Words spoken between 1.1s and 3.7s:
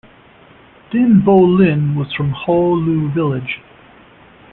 Bo Linh was from Hoa Lu village.